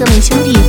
[0.00, 0.59] 各位兄弟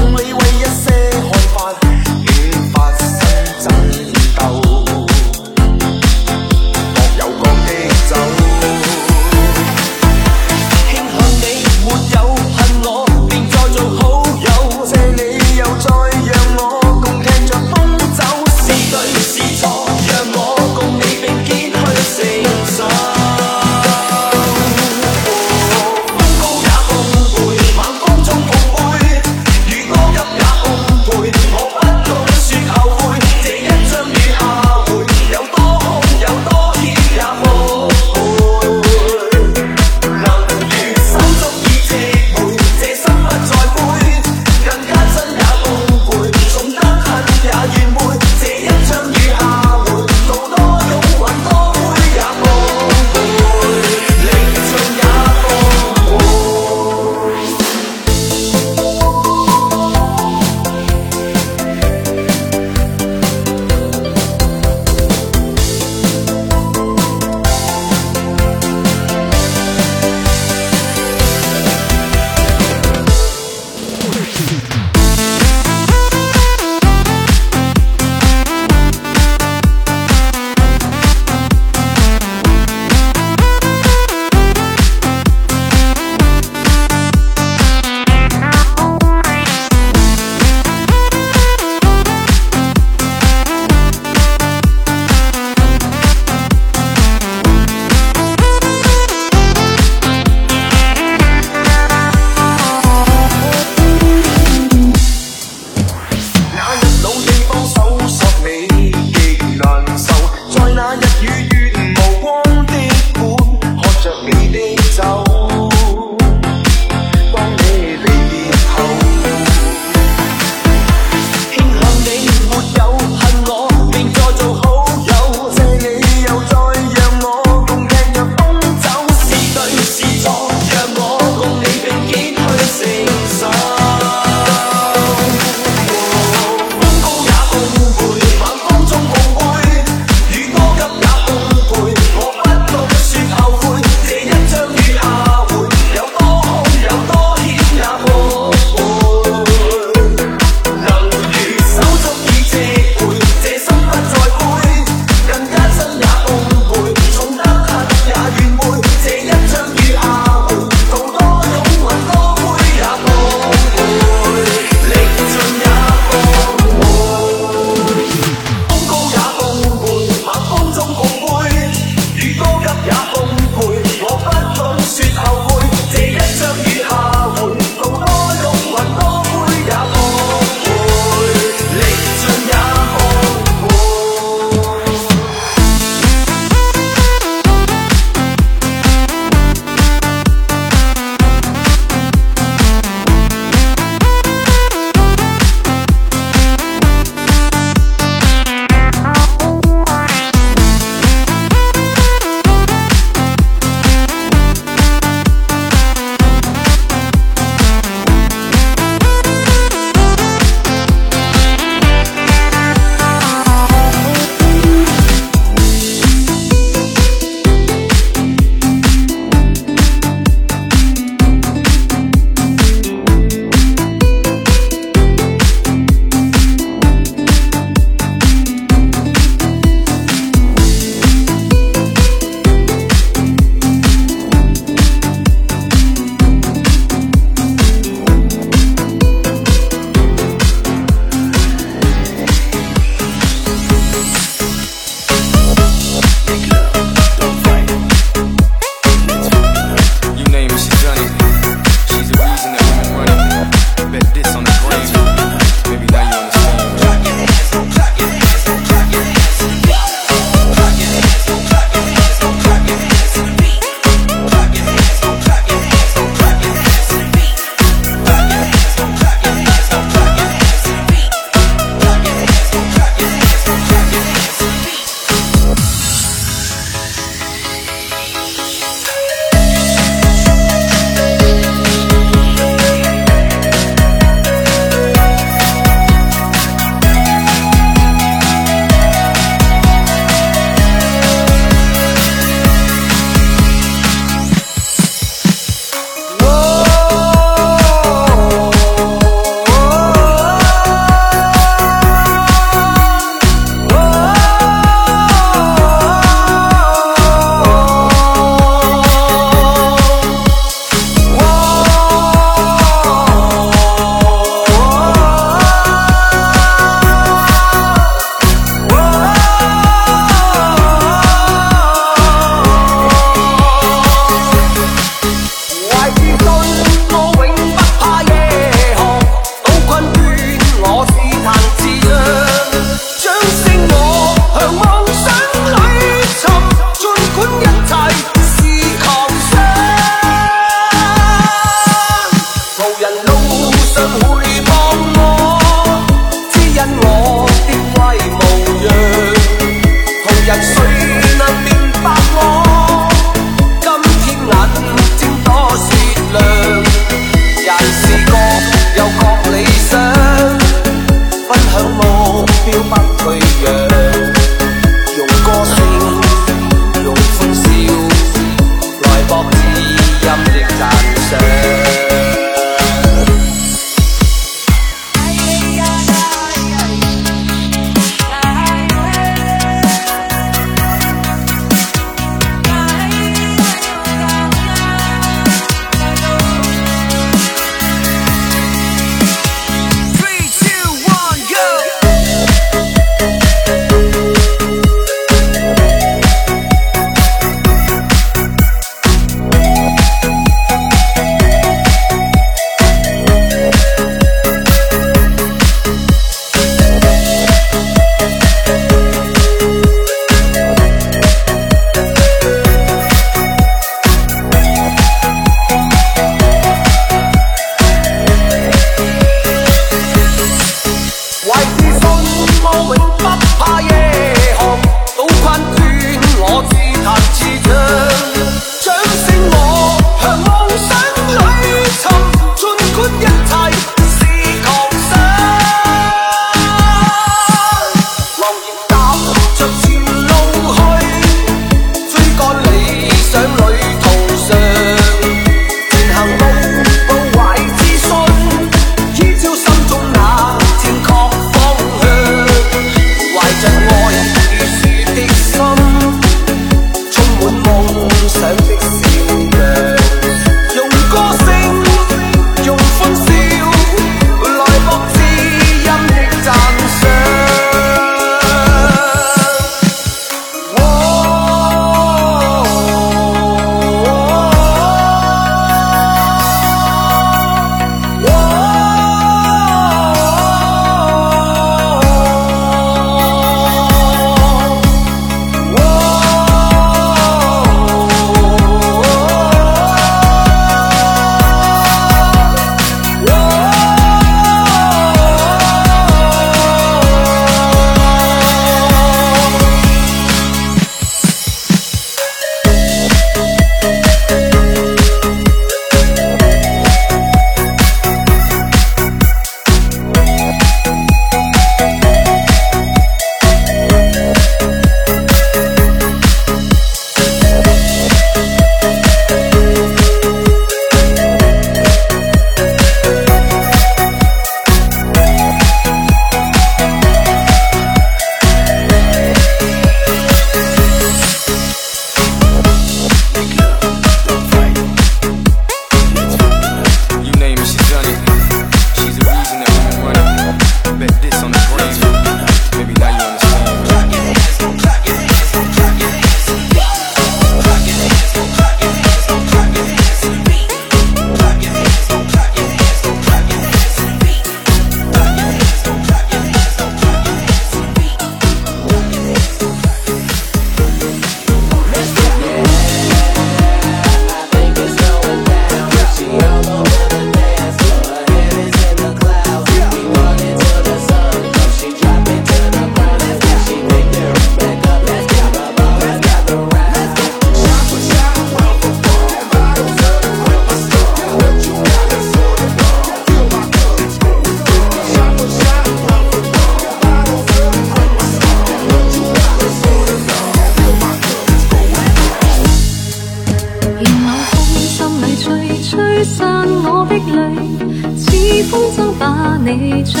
[599.48, 600.00] 你追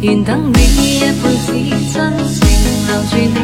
[0.00, 1.52] 愿等你一辈子
[1.92, 2.38] 真情
[2.88, 3.37] 留住你。